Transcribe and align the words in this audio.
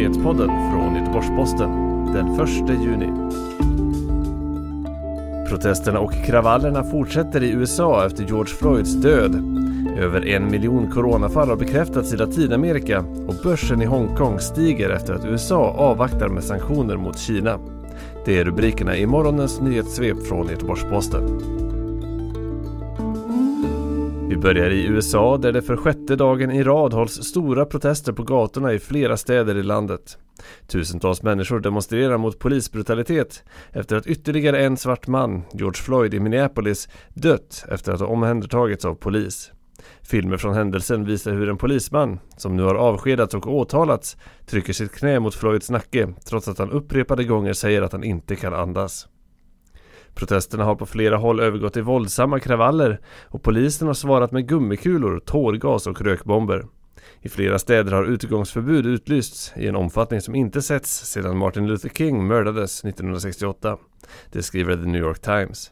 nyhetspodden 0.00 0.48
från 0.48 0.96
Göteborgs-Posten 0.96 1.70
den 2.12 2.40
1 2.40 2.48
juni. 2.82 3.08
Protesterna 5.48 6.00
och 6.00 6.12
kravallerna 6.26 6.84
fortsätter 6.84 7.42
i 7.42 7.50
USA 7.50 8.06
efter 8.06 8.24
George 8.24 8.54
Floyds 8.54 8.94
död. 8.94 9.34
Över 9.98 10.28
en 10.28 10.50
miljon 10.50 10.90
coronafall 10.90 11.48
har 11.48 11.56
bekräftats 11.56 12.12
i 12.12 12.16
Latinamerika 12.16 13.04
och 13.28 13.34
börsen 13.42 13.82
i 13.82 13.84
Hongkong 13.84 14.38
stiger 14.38 14.90
efter 14.90 15.14
att 15.14 15.24
USA 15.24 15.70
avvaktar 15.70 16.28
med 16.28 16.44
sanktioner 16.44 16.96
mot 16.96 17.18
Kina. 17.18 17.58
Det 18.24 18.38
är 18.38 18.44
rubrikerna 18.44 18.96
i 18.96 19.06
morgonens 19.06 19.60
nyhetssvep 19.60 20.26
från 20.26 20.48
Göteborgs-Posten. 20.48 21.69
Vi 24.30 24.36
börjar 24.36 24.70
i 24.70 24.86
USA 24.86 25.36
där 25.36 25.52
det 25.52 25.62
för 25.62 25.76
sjätte 25.76 26.16
dagen 26.16 26.50
i 26.50 26.62
rad 26.62 26.92
hålls 26.92 27.12
stora 27.12 27.64
protester 27.64 28.12
på 28.12 28.22
gatorna 28.22 28.72
i 28.72 28.78
flera 28.78 29.16
städer 29.16 29.56
i 29.56 29.62
landet. 29.62 30.18
Tusentals 30.66 31.22
människor 31.22 31.60
demonstrerar 31.60 32.18
mot 32.18 32.38
polisbrutalitet 32.38 33.44
efter 33.72 33.96
att 33.96 34.06
ytterligare 34.06 34.64
en 34.64 34.76
svart 34.76 35.06
man, 35.06 35.42
George 35.52 35.82
Floyd 35.82 36.14
i 36.14 36.20
Minneapolis, 36.20 36.88
dött 37.14 37.64
efter 37.68 37.92
att 37.92 38.00
ha 38.00 38.06
omhändertagits 38.06 38.84
av 38.84 38.94
polis. 38.94 39.52
Filmer 40.02 40.36
från 40.36 40.54
händelsen 40.54 41.04
visar 41.04 41.32
hur 41.32 41.48
en 41.48 41.58
polisman, 41.58 42.18
som 42.36 42.56
nu 42.56 42.62
har 42.62 42.74
avskedats 42.74 43.34
och 43.34 43.54
åtalats, 43.54 44.16
trycker 44.46 44.72
sitt 44.72 44.92
knä 44.92 45.20
mot 45.20 45.34
Floyds 45.34 45.70
nacke 45.70 46.08
trots 46.28 46.48
att 46.48 46.58
han 46.58 46.70
upprepade 46.70 47.24
gånger 47.24 47.52
säger 47.52 47.82
att 47.82 47.92
han 47.92 48.04
inte 48.04 48.36
kan 48.36 48.54
andas. 48.54 49.08
Protesterna 50.14 50.64
har 50.64 50.74
på 50.74 50.86
flera 50.86 51.16
håll 51.16 51.40
övergått 51.40 51.76
i 51.76 51.80
våldsamma 51.80 52.40
kravaller 52.40 53.00
och 53.28 53.42
polisen 53.42 53.86
har 53.86 53.94
svarat 53.94 54.32
med 54.32 54.48
gummikulor, 54.48 55.20
tårgas 55.20 55.86
och 55.86 56.02
rökbomber. 56.02 56.66
I 57.20 57.28
flera 57.28 57.58
städer 57.58 57.92
har 57.92 58.04
utegångsförbud 58.04 58.86
utlysts 58.86 59.52
i 59.56 59.66
en 59.66 59.76
omfattning 59.76 60.20
som 60.20 60.34
inte 60.34 60.62
setts 60.62 61.06
sedan 61.06 61.38
Martin 61.38 61.66
Luther 61.66 61.88
King 61.88 62.26
mördades 62.26 62.84
1968. 62.84 63.78
Det 64.32 64.42
skriver 64.42 64.76
The 64.76 64.88
New 64.88 65.02
York 65.02 65.20
Times. 65.20 65.70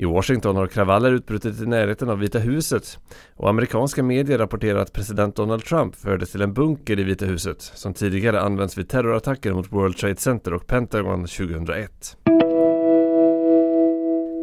I 0.00 0.04
Washington 0.04 0.56
har 0.56 0.66
kravaller 0.66 1.12
utbrutit 1.12 1.60
i 1.60 1.66
närheten 1.66 2.10
av 2.10 2.18
Vita 2.18 2.38
huset 2.38 2.98
och 3.36 3.48
amerikanska 3.48 4.02
medier 4.02 4.38
rapporterar 4.38 4.78
att 4.78 4.92
president 4.92 5.36
Donald 5.36 5.64
Trump 5.64 5.96
fördes 5.96 6.32
till 6.32 6.42
en 6.42 6.54
bunker 6.54 6.98
i 7.00 7.04
Vita 7.04 7.26
huset 7.26 7.62
som 7.62 7.94
tidigare 7.94 8.40
använts 8.40 8.78
vid 8.78 8.88
terrorattacker 8.88 9.52
mot 9.52 9.72
World 9.72 9.96
Trade 9.96 10.16
Center 10.16 10.54
och 10.54 10.66
Pentagon 10.66 11.26
2001. 11.26 12.27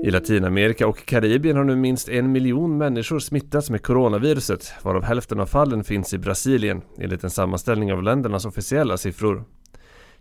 I 0.05 0.11
Latinamerika 0.11 0.87
och 0.87 1.05
Karibien 1.05 1.57
har 1.57 1.63
nu 1.63 1.75
minst 1.75 2.09
en 2.09 2.31
miljon 2.31 2.77
människor 2.77 3.19
smittats 3.19 3.69
med 3.69 3.83
coronaviruset, 3.83 4.73
varav 4.83 5.03
hälften 5.03 5.39
av 5.39 5.45
fallen 5.45 5.83
finns 5.83 6.13
i 6.13 6.17
Brasilien, 6.17 6.81
enligt 6.97 7.23
en 7.23 7.29
sammanställning 7.29 7.93
av 7.93 8.03
ländernas 8.03 8.45
officiella 8.45 8.97
siffror. 8.97 9.43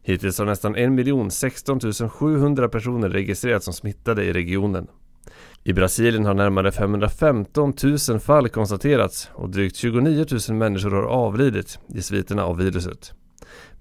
Hittills 0.02 0.38
har 0.38 0.46
nästan 0.46 0.77
1 0.77 1.32
16 1.32 1.80
700 2.10 2.68
personer 2.68 3.08
registrerats 3.08 3.64
som 3.64 3.74
smittade 3.74 4.24
i 4.24 4.32
regionen. 4.32 4.86
I 5.64 5.72
Brasilien 5.72 6.27
har 6.27 6.34
närmare 6.34 6.72
515 6.72 7.74
000 8.10 8.20
fall 8.20 8.48
konstaterats 8.48 9.30
och 9.34 9.50
drygt 9.50 9.77
29 9.77 10.27
000 10.48 10.58
människor 10.58 10.90
har 10.90 11.02
avlidit 11.02 11.78
i 11.94 12.02
sviterna 12.02 12.44
av 12.44 12.56
viruset. 12.56 13.12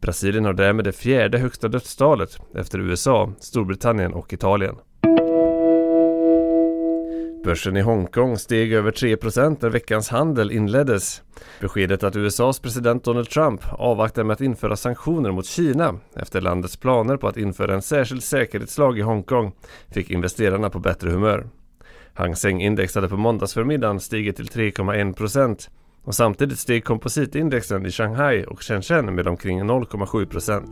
Brasilien 0.01 0.45
har 0.45 0.53
därmed 0.53 0.85
det 0.85 0.91
fjärde 0.91 1.37
högsta 1.37 1.67
dödstalet 1.67 2.37
efter 2.55 2.79
USA, 2.79 3.31
Storbritannien 3.39 4.13
och 4.13 4.33
Italien. 4.33 4.75
Börsen 7.43 7.77
i 7.77 7.81
Hongkong 7.81 8.37
steg 8.37 8.73
över 8.73 8.91
3% 8.91 9.57
när 9.61 9.69
veckans 9.69 10.09
handel 10.09 10.51
inleddes. 10.51 11.21
Beskedet 11.59 12.03
att 12.03 12.15
USAs 12.15 12.59
president 12.59 13.03
Donald 13.03 13.29
Trump 13.29 13.61
avvaktar 13.71 14.23
med 14.23 14.33
att 14.33 14.41
införa 14.41 14.75
sanktioner 14.75 15.31
mot 15.31 15.45
Kina 15.45 15.99
efter 16.15 16.41
landets 16.41 16.77
planer 16.77 17.17
på 17.17 17.27
att 17.27 17.37
införa 17.37 17.73
en 17.73 17.81
särskild 17.81 18.23
säkerhetslag 18.23 18.99
i 18.99 19.01
Hongkong 19.01 19.51
fick 19.93 20.11
investerarna 20.11 20.69
på 20.69 20.79
bättre 20.79 21.09
humör. 21.09 21.47
Hang 22.13 22.35
Seng-index 22.35 22.95
hade 22.95 23.09
på 23.09 23.17
måndagsförmiddagen 23.17 23.99
stigit 23.99 24.35
till 24.35 24.47
3,1% 24.47 25.69
och 26.03 26.15
samtidigt 26.15 26.59
steg 26.59 26.83
kompositindexen 26.83 27.85
i 27.85 27.91
Shanghai 27.91 28.45
och 28.45 28.63
Shenzhen 28.63 29.15
med 29.15 29.27
omkring 29.27 29.63
0,7%. 29.63 30.63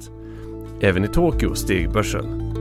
Även 0.82 1.04
i 1.04 1.08
Tokyo 1.08 1.56
steg 1.56 1.92
börsen. 1.92 2.61